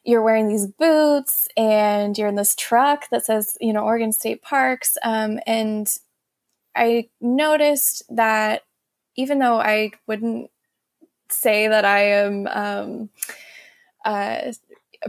[0.03, 4.43] you're wearing these boots and you're in this truck that says, you know, Oregon State
[4.43, 4.97] Parks.
[5.05, 5.87] Um, and
[6.75, 8.63] I noticed that
[9.17, 10.51] even though I wouldn't
[11.29, 13.11] say that I am um,
[14.05, 14.53] uh,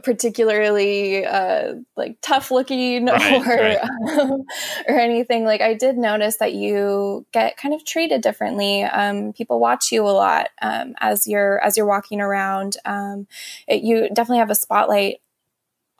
[0.01, 3.77] particularly uh, like tough looking right, or right.
[4.19, 4.43] Um,
[4.87, 9.59] or anything like i did notice that you get kind of treated differently um, people
[9.59, 13.27] watch you a lot um, as you're as you're walking around um,
[13.67, 15.17] it, you definitely have a spotlight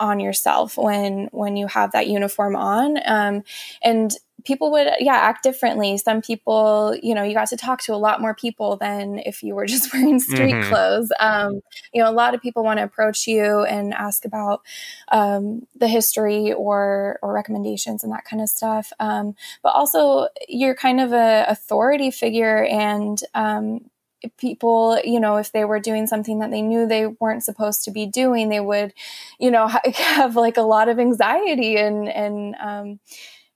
[0.03, 2.99] on yourself when when you have that uniform on.
[3.05, 3.43] Um,
[3.81, 4.13] and
[4.43, 5.97] people would yeah act differently.
[5.97, 9.41] Some people you know you got to talk to a lot more people than if
[9.41, 10.69] you were just wearing street mm-hmm.
[10.69, 11.11] clothes.
[11.19, 11.61] Um,
[11.93, 14.61] you know a lot of people want to approach you and ask about
[15.07, 18.91] um, the history or or recommendations and that kind of stuff.
[18.99, 23.89] Um, but also you're kind of a authority figure and um,
[24.38, 27.91] people you know if they were doing something that they knew they weren't supposed to
[27.91, 28.93] be doing they would
[29.39, 32.99] you know have like a lot of anxiety and and um,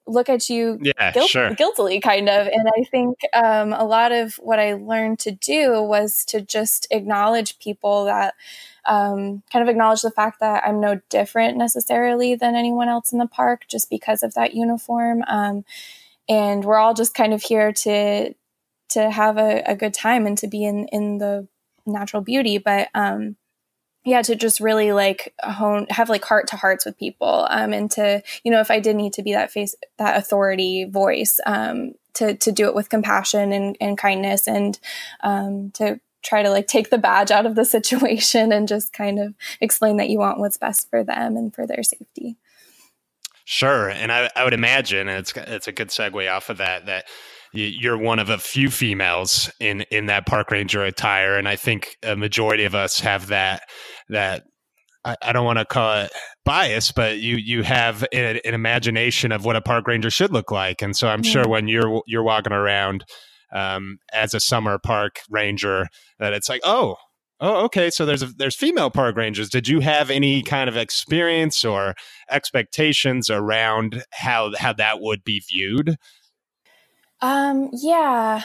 [0.06, 1.54] look at you yeah, guilt- sure.
[1.54, 5.82] guiltily kind of and i think um, a lot of what i learned to do
[5.82, 8.34] was to just acknowledge people that
[8.86, 13.20] um, kind of acknowledge the fact that i'm no different necessarily than anyone else in
[13.20, 15.66] the park just because of that uniform um,
[16.30, 18.34] and we're all just kind of here to
[18.90, 21.48] to have a, a, good time and to be in in the
[21.86, 23.36] natural beauty but um
[24.06, 27.92] yeah to just really like hone have like heart to hearts with people um and
[27.92, 31.94] to you know if i did need to be that face that authority voice um
[32.14, 34.80] to to do it with compassion and, and kindness and
[35.22, 39.20] um to try to like take the badge out of the situation and just kind
[39.20, 42.36] of explain that you want what's best for them and for their safety.
[43.46, 47.06] Sure and i, I would imagine it's it's a good segue off of that that
[47.66, 51.98] you're one of a few females in in that park ranger attire and i think
[52.04, 53.64] a majority of us have that
[54.10, 54.44] that
[55.06, 56.12] I, I don't want to call it
[56.44, 60.52] bias, but you you have an, an, imagination of what a park ranger should look
[60.52, 61.32] like, and so I'm yeah.
[61.32, 63.06] sure when you're you're walking around
[63.54, 65.88] um, as a summer park ranger,
[66.20, 66.98] that it's like, oh,
[67.40, 69.50] oh, okay, so there's a, there's female park rangers.
[69.50, 71.96] Did you have any kind of experience or
[72.30, 75.96] expectations around how how that would be viewed?
[77.22, 78.44] Um, yeah.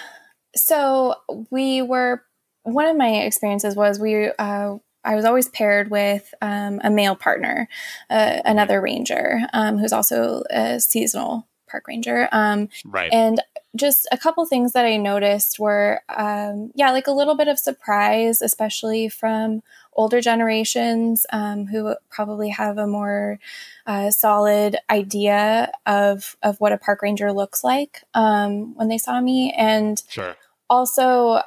[0.55, 1.17] So
[1.51, 2.23] we were
[2.65, 7.17] one of my experiences was we uh, I was always paired with um, a male
[7.17, 7.69] partner,
[8.09, 12.29] uh, another ranger um, who's also a seasonal park ranger.
[12.31, 13.13] Um, right.
[13.13, 13.41] And
[13.75, 17.59] just a couple things that I noticed were, um, yeah, like a little bit of
[17.59, 19.63] surprise, especially from
[19.95, 23.39] older generations um, who probably have a more
[23.87, 29.21] uh, solid idea of of what a park ranger looks like um, when they saw
[29.21, 30.37] me, and sure.
[30.69, 31.41] also.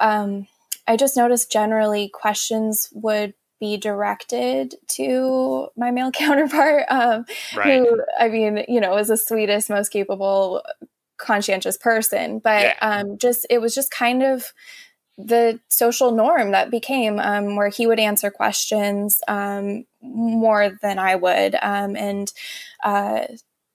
[0.88, 7.24] I just noticed generally questions would be directed to my male counterpart, um,
[7.56, 7.78] right.
[7.78, 10.62] who, I mean, you know, is the sweetest, most capable,
[11.16, 12.38] conscientious person.
[12.38, 12.74] But yeah.
[12.80, 14.52] um, just, it was just kind of
[15.18, 21.14] the social norm that became um, where he would answer questions um, more than I
[21.14, 21.56] would.
[21.60, 22.30] Um, and
[22.84, 23.22] uh,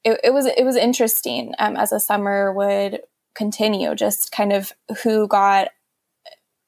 [0.03, 3.01] it, it, was, it was interesting um, as the summer would
[3.33, 4.71] continue, just kind of
[5.03, 5.69] who got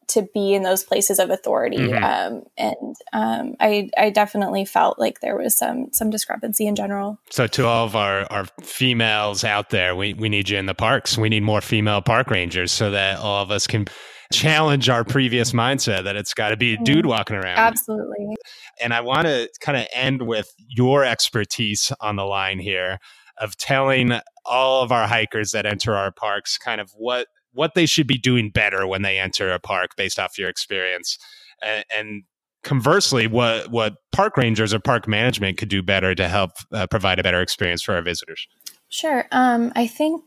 [0.09, 1.77] to be in those places of authority.
[1.77, 2.03] Mm-hmm.
[2.03, 7.19] Um, and um, I, I definitely felt like there was some some discrepancy in general.
[7.29, 10.75] So to all of our, our females out there, we, we need you in the
[10.75, 11.17] parks.
[11.17, 13.85] We need more female park rangers so that all of us can
[14.33, 17.57] challenge our previous mindset that it's got to be a dude walking around.
[17.57, 18.35] Absolutely.
[18.81, 22.97] And I want to kind of end with your expertise on the line here
[23.37, 27.85] of telling all of our hikers that enter our parks kind of what what they
[27.85, 31.17] should be doing better when they enter a park based off your experience
[31.63, 32.23] and, and
[32.63, 37.19] conversely what what park rangers or park management could do better to help uh, provide
[37.19, 38.47] a better experience for our visitors
[38.89, 40.23] sure um, i think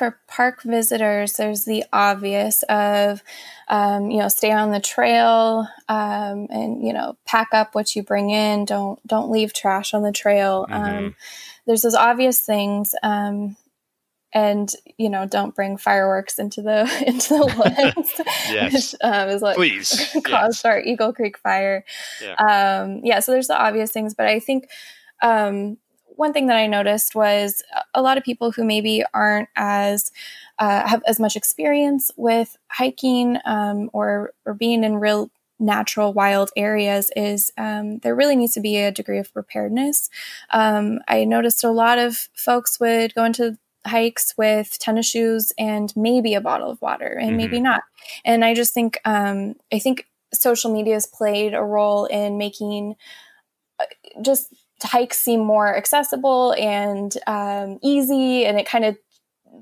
[0.00, 3.22] for park visitors there's the obvious of
[3.68, 8.02] um, you know stay on the trail um, and you know pack up what you
[8.02, 11.04] bring in don't don't leave trash on the trail mm-hmm.
[11.06, 11.14] Um,
[11.66, 13.58] there's those obvious things um,
[14.32, 18.12] and you know don't bring fireworks into the into the woods
[18.50, 18.72] yes.
[18.72, 20.16] which um, is what Please.
[20.24, 20.64] caused yes.
[20.64, 21.84] our eagle creek fire
[22.22, 22.36] Yeah.
[22.36, 24.66] um yeah so there's the obvious things but i think
[25.20, 25.76] um
[26.20, 27.62] one thing that i noticed was
[27.94, 30.12] a lot of people who maybe aren't as
[30.58, 36.50] uh, have as much experience with hiking um, or or being in real natural wild
[36.56, 40.10] areas is um, there really needs to be a degree of preparedness.
[40.50, 43.56] Um, i noticed a lot of folks would go into
[43.86, 47.82] hikes with tennis shoes and maybe a bottle of water and maybe not.
[48.26, 52.94] And i just think um, i think social media has played a role in making
[53.80, 53.84] uh,
[54.22, 58.96] just hikes seem more accessible and um, easy and it kind of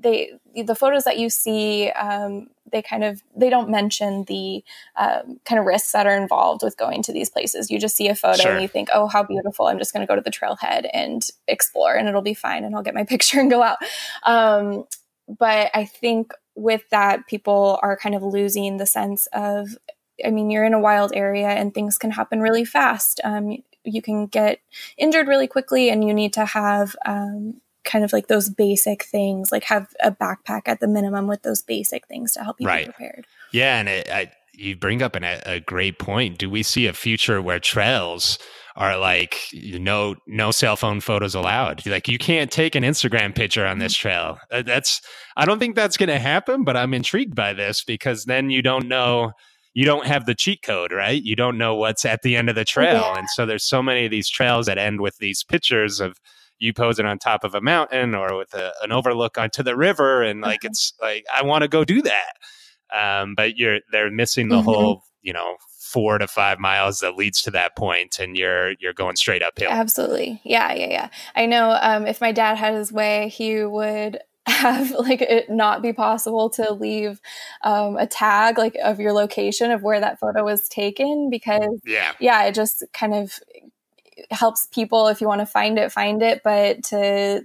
[0.01, 0.31] they
[0.63, 4.63] the photos that you see um, they kind of they don't mention the
[4.97, 7.71] um, kind of risks that are involved with going to these places.
[7.71, 8.51] You just see a photo Sure.
[8.53, 9.67] and you think oh how beautiful.
[9.67, 12.75] I'm just going to go to the trailhead and explore and it'll be fine and
[12.75, 13.77] i'll get my picture and go out.
[14.23, 14.85] Um,
[15.27, 19.77] but i think with that people are kind of losing the sense of
[20.25, 23.21] i mean you're in a wild area and things can happen really fast.
[23.23, 24.59] Um, you can get
[24.97, 29.51] injured really quickly and you need to have um, kind of like those basic things
[29.51, 32.85] like have a backpack at the minimum with those basic things to help you Right.
[32.87, 36.37] be prepared Yeah, and it, I, you bring up an, a great point.
[36.37, 38.37] Do we see a future where trails
[38.75, 41.85] are like no no cell phone photos allowed?
[41.85, 44.37] Like you can't take an Instagram picture on this trail.
[44.51, 45.01] Uh, That's
[45.37, 48.61] I don't think that's going to happen, but I'm intrigued by this because then you
[48.61, 49.31] don't know
[49.79, 51.23] you don't have the cheat code, right?
[51.23, 53.11] You don't know what's at the end of the trail.
[53.13, 53.17] Yeah.
[53.19, 56.19] And so there's so many of these trails that end with these pictures of
[56.57, 60.21] you posing on top of a mountain or with a, an overlook onto the river
[60.21, 60.71] and like Mhm.
[60.71, 62.33] it's like I want to go do that
[62.93, 64.65] um, but you're they're missing the Mhm.
[64.65, 68.93] whole you know four to five miles that leads to that point and you're you're
[68.93, 70.41] going straight uphill Absolutely.
[70.43, 71.09] Yeah, yeah, yeah.
[71.37, 75.81] I know um, if my dad had his way, he would have like it not
[75.81, 77.21] be possible to leave
[77.63, 82.13] um, a tag like of your location of where that photo was taken because yeah.
[82.19, 83.39] yeah, it just kind of
[84.31, 87.43] helps people if you want to find it, find it, but to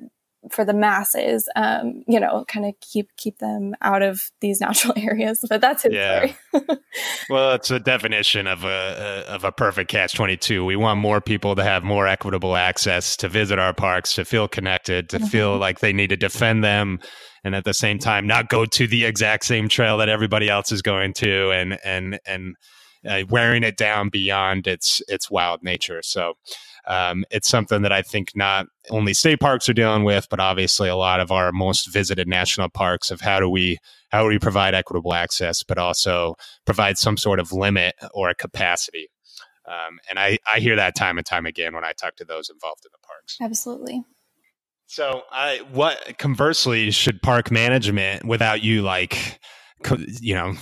[0.50, 4.94] for the masses, um, you know, kind of keep keep them out of these natural
[4.96, 5.44] areas.
[5.48, 6.32] But that's his Yeah.
[6.50, 6.66] story.
[7.30, 11.56] well it's a definition of a, of a perfect catch 22 we want more people
[11.56, 15.60] to have more equitable access to visit our parks to feel connected to feel Mhm.
[15.60, 17.00] like they need to defend them
[17.42, 20.70] and at the same time not go to the exact same trail that everybody else
[20.70, 22.54] is going to and and and
[23.06, 26.34] uh, wearing it down beyond its its wild nature so
[26.86, 30.88] um, it's something that I think not only state parks are dealing with, but obviously
[30.88, 33.78] a lot of our most visited national parks of how do we
[34.10, 36.36] how do we provide equitable access, but also
[36.66, 39.08] provide some sort of limit or a capacity.
[39.66, 42.50] Um, and I, I hear that time and time again when I talk to those
[42.50, 43.38] involved in the parks.
[43.40, 44.04] Absolutely.
[44.86, 49.40] So, I what conversely should park management without you like,
[50.20, 50.54] you know,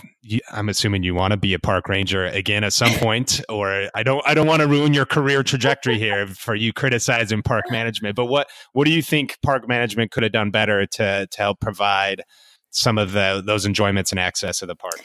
[0.50, 4.02] I'm assuming you want to be a park ranger again at some point, or I
[4.02, 8.16] don't I don't want to ruin your career trajectory here for you criticizing park management.
[8.16, 11.60] But what what do you think park management could have done better to to help
[11.60, 12.22] provide
[12.70, 15.00] some of the those enjoyments and access of the park?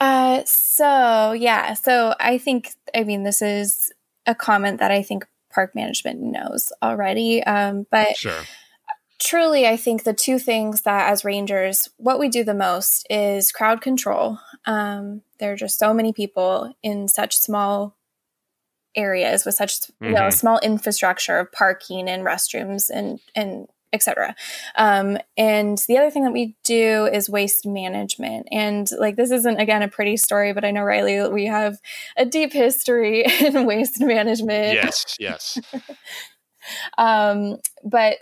[0.00, 3.92] Uh, so yeah, so I think I mean this is
[4.26, 7.42] a comment that I think park management knows already.
[7.42, 8.42] Um, but Sure.
[9.18, 13.52] Truly, I think the two things that as rangers, what we do the most is
[13.52, 14.38] crowd control.
[14.66, 17.96] Um, there are just so many people in such small
[18.94, 20.32] areas with such you know Mhm.
[20.32, 24.34] small infrastructure of parking and restrooms and and etc.
[24.74, 28.46] Um, and the other thing that we do is waste management.
[28.52, 31.78] And like this isn't again a pretty story, but I know Riley, we have
[32.16, 34.74] a deep history in waste management.
[34.74, 35.16] Yes.
[35.18, 35.58] Yes.
[36.98, 38.16] Um, but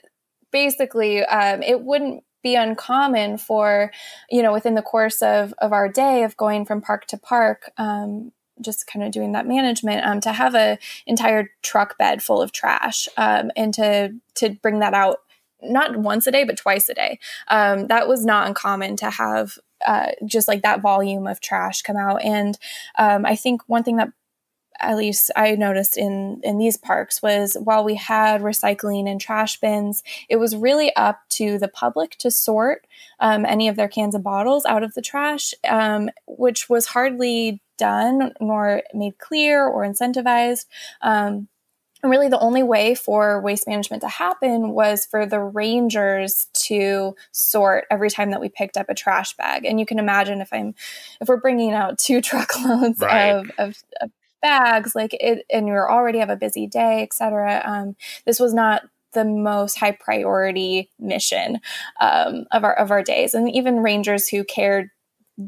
[0.53, 3.91] basically, um, it wouldn't be uncommon for,
[4.31, 7.73] you know, within the course of, of our day of going from park to park,
[7.77, 8.31] um,
[8.61, 12.53] just kind of doing that management, um, to have a entire truck bed full of
[12.53, 15.19] trash, um, and to, to bring that out
[15.61, 17.19] not once a day, but twice a day.
[17.49, 21.97] Um, that was not uncommon to have, uh, just like that volume of trash come
[21.97, 22.23] out.
[22.23, 22.57] And,
[22.97, 24.11] um, I think one thing that
[24.81, 29.61] at least I noticed in in these parks was while we had recycling and trash
[29.61, 32.87] bins, it was really up to the public to sort
[33.21, 37.61] um, any of their cans and bottles out of the trash, um, which was hardly
[37.79, 40.67] done nor made clear or incentivized.
[41.03, 41.49] Um,
[42.03, 47.17] and really, the only way for waste management to happen was for the rangers to
[47.33, 49.65] sort every time that we picked up a trash bag.
[49.65, 50.75] And you can imagine if I'm,
[51.21, 53.31] if we're bringing out two truckloads Right.
[53.31, 54.11] of, of, of
[54.47, 58.83] bags like it and you already have a busy day etc um, this was not
[59.17, 61.59] the most high priority mission
[62.01, 64.91] um, of our of our days, and even rangers who cared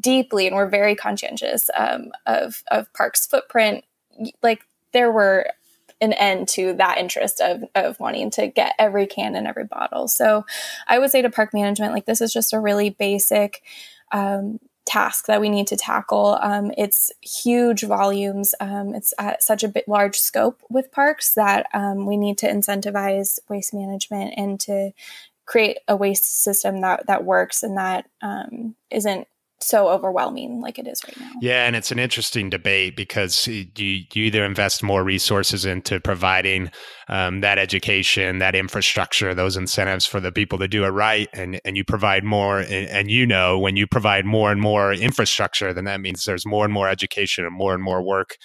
[0.01, 3.85] deeply and were very conscientious um, of of parks footprint.
[4.43, 5.47] Like there were
[6.01, 10.07] an end to that interest of, of wanting to get every can and every bottle.
[10.07, 10.47] So
[10.87, 13.63] I would say to park management, like this is just a really basic
[14.13, 16.39] um, task that we need to tackle.
[16.41, 18.55] Um, it's huge volumes.
[18.59, 23.39] Um, it's at such a large scope with parks that um, we need to incentivize
[23.49, 24.93] waste management and to
[25.45, 29.26] create a waste system that that works and that um, not
[29.61, 31.33] so overwhelming like it is right now.
[31.41, 36.71] Yeah, and it's an interesting debate because you, you either invest more resources into providing
[37.09, 41.61] um, that education, that infrastructure, those incentives for the people to do it right, and
[41.65, 45.73] and you provide more, and, and you know when you provide more and more infrastructure,
[45.73, 48.37] then that means there's more and more education and more and more work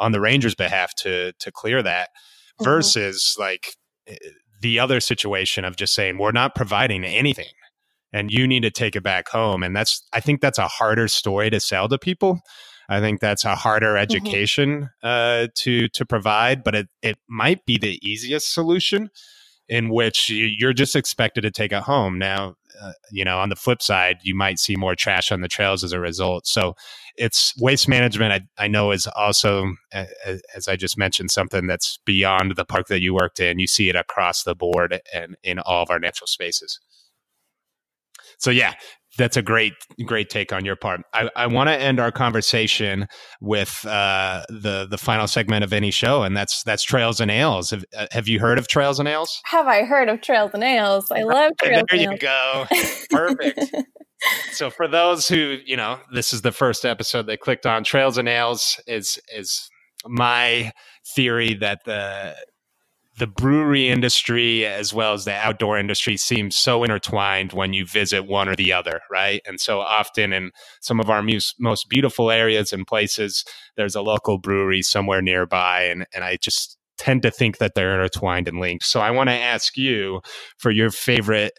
[0.00, 2.64] on the Rangers' behalf to to clear that, mm-hmm.
[2.64, 4.16] versus like eh,
[4.62, 7.52] the other situation of just saying we're not providing anything
[8.12, 9.62] and you need to take it back home.
[9.62, 12.40] And that's, I think that's a harder story to sell to people.
[12.88, 14.02] I think that's a harder mm-hmm.
[14.02, 15.46] education mm-hmm.
[15.46, 19.10] uh, to to provide, but it it might be the easiest solution,
[19.68, 22.18] in which you're just expected to take it home.
[22.18, 25.48] Now, uh, you know, on the flip side, you might see more trash on the
[25.48, 26.46] trails as a result.
[26.46, 26.74] So,
[27.16, 28.32] it's waste management.
[28.58, 30.04] I, I know is also, uh,
[30.54, 33.58] as I just mentioned, something that's beyond the park that you worked in.
[33.58, 36.78] You see it across the board and in all of our natural spaces
[38.42, 38.74] so yeah,
[39.18, 39.74] that's a great
[40.04, 41.02] great take on your part.
[41.12, 43.06] I, I want to end our conversation
[43.40, 47.70] with uh, the the final segment of any show, and that's that's Trails and Ales.
[47.70, 49.40] Have, uh, have you heard of Trails and Ales?
[49.44, 51.10] Have I heard of Trails and Ales?
[51.10, 51.84] I love Trails.
[51.90, 52.66] there you go.
[53.10, 53.74] Perfect.
[54.52, 57.84] so for those who you know, this is the first episode they clicked on.
[57.84, 59.70] Trails and Ales is is
[60.06, 60.72] my
[61.14, 62.34] theory that the
[63.18, 68.26] the brewery industry as well as the outdoor industry seems so intertwined when you visit
[68.26, 69.42] one or the other, right?
[69.46, 70.50] And so often in
[70.80, 73.44] some of our most, most beautiful areas and places,
[73.76, 75.82] there's a local brewery somewhere nearby.
[75.82, 78.84] And, and I just tend to think that they're intertwined and linked.
[78.84, 80.20] So I want to ask you
[80.56, 81.52] for your favorite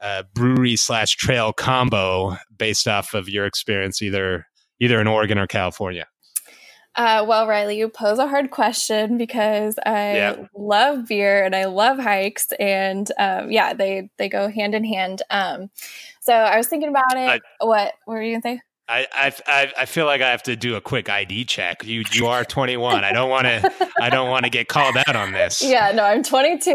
[0.00, 4.46] uh, brewery slash trail combo based off of your experience, either
[4.80, 6.06] either in Oregon or California.
[6.96, 10.46] Uh, well, Riley, you pose a hard question because I yeah.
[10.54, 15.22] love beer and I love hikes, and um, yeah, they they go hand in hand.
[15.30, 15.70] Um,
[16.20, 17.42] so I was thinking about it.
[17.60, 18.62] I, what, what were you gonna say?
[18.86, 19.06] I,
[19.46, 21.84] I I feel like I have to do a quick ID check.
[21.84, 23.02] You you are 21.
[23.02, 25.62] I don't want to I don't want to get called out on this.
[25.62, 26.74] Yeah, no, I'm 22.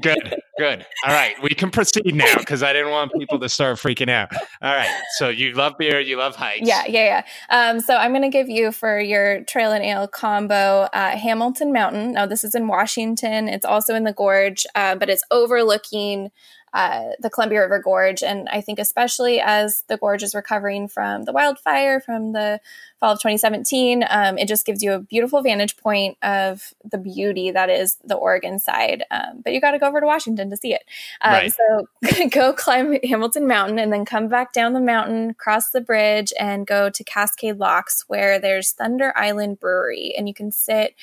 [0.00, 0.86] Good, good.
[1.04, 4.32] All right, we can proceed now because I didn't want people to start freaking out.
[4.62, 6.66] All right, so you love beer, you love hikes.
[6.66, 7.68] Yeah, yeah, yeah.
[7.70, 11.72] Um, so I'm going to give you for your trail and ale combo uh, Hamilton
[11.72, 12.12] Mountain.
[12.12, 13.48] Now this is in Washington.
[13.48, 16.30] It's also in the Gorge, uh, but it's overlooking
[16.72, 18.22] uh, the Columbia River Gorge.
[18.22, 22.60] And I think, especially as the gorge is recovering from the wildfire from the
[23.00, 27.50] fall of 2017, um, it just gives you a beautiful vantage point of the beauty
[27.50, 29.04] that is the Oregon side.
[29.10, 30.84] Um, but you got to go over to Washington to see it.
[31.20, 31.52] Um, right.
[31.52, 36.32] So go climb Hamilton Mountain and then come back down the mountain, cross the bridge,
[36.38, 40.14] and go to Cascade Locks, where there's Thunder Island Brewery.
[40.16, 40.94] And you can sit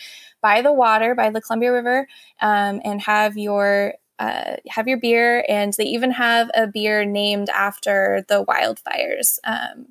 [0.41, 2.07] by the water, by the Columbia River,
[2.41, 7.49] um, and have your uh, have your beer, and they even have a beer named
[7.49, 9.87] after the wildfires um,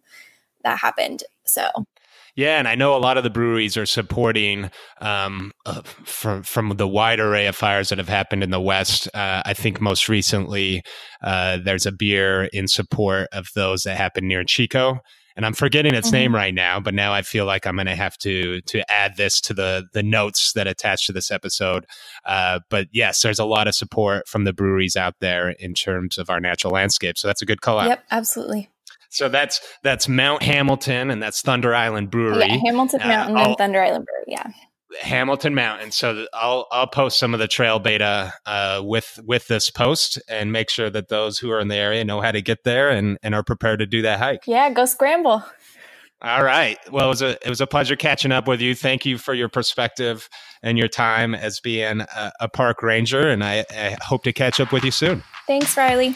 [0.65, 1.25] that happened.
[1.45, 1.69] So.
[2.35, 4.71] Yeah, and I know a lot of the breweries are supporting
[5.01, 9.09] um, uh, from from the wide array of fires that have happened in the West.
[9.15, 10.83] Uh, I think most recently
[11.23, 14.99] uh, there's a beer in support of those that happened near Chico,
[15.37, 16.17] and I'm forgetting its mm-hmm.
[16.17, 19.17] name right now, but now I feel like I'm going to have to to add
[19.17, 21.87] this to the the notes that attach to this episode.
[22.25, 26.19] Uh, but yes, there's a lot of support from the breweries out there in terms
[26.19, 27.89] of our natural landscape, so that's a good call out.
[27.89, 28.71] Yep, absolutely.
[29.11, 32.47] So that's that's Mount Hamilton and that's Thunder Island Brewery.
[32.47, 34.25] Yeah, Hamilton uh, Mountain and Thunder Island Brewery.
[34.29, 34.51] Yeah.
[35.01, 35.91] Hamilton Mountain.
[35.91, 40.53] So I'll I'll post some of the trail beta uh, with with this post and
[40.53, 43.19] make sure that those who are in the area know how to get there and,
[43.23, 44.43] and are prepared to do that hike.
[44.47, 45.45] Yeah, go scramble.
[46.23, 46.79] All right.
[46.91, 48.75] Well, it was a it was a pleasure catching up with you.
[48.75, 50.29] Thank you for your perspective
[50.63, 54.59] and your time as being a, a park ranger, and I, I hope to catch
[54.59, 55.23] up with you soon.
[55.47, 56.15] Thanks, Riley.